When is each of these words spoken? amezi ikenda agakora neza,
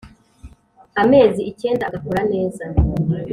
amezi 1.01 1.41
ikenda 1.51 1.83
agakora 1.89 2.21
neza, 2.31 2.65